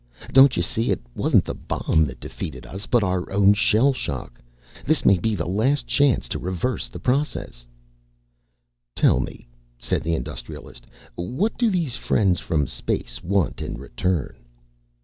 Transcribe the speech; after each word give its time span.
Don't 0.33 0.57
you 0.57 0.63
see? 0.63 0.89
It 0.89 0.99
wasn't 1.13 1.45
the 1.45 1.53
bomb 1.53 2.05
that 2.05 2.19
defeated 2.19 2.65
us, 2.65 2.87
but 2.87 3.03
our 3.03 3.31
own 3.31 3.53
shell 3.53 3.93
shock. 3.93 4.41
This 4.83 5.05
may 5.05 5.19
be 5.19 5.35
the 5.35 5.45
last 5.47 5.85
chance 5.85 6.27
to 6.29 6.39
reverse 6.39 6.87
the 6.89 6.97
process." 6.97 7.67
"Tell 8.95 9.19
me," 9.19 9.47
said 9.77 10.01
the 10.01 10.15
Industrialist, 10.15 10.87
"what 11.13 11.55
do 11.55 11.69
these 11.69 11.97
friends 11.97 12.39
from 12.39 12.65
space 12.65 13.21
want 13.23 13.61
in 13.61 13.75
return?" 13.77 14.37